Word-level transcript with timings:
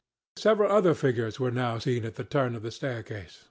Several 0.37 0.71
other 0.71 0.95
figures 0.95 1.39
were 1.39 1.51
now 1.51 1.77
seen 1.77 2.05
at 2.05 2.15
the 2.15 2.23
turn 2.23 2.55
of 2.55 2.63
the 2.63 2.71
staircase. 2.71 3.39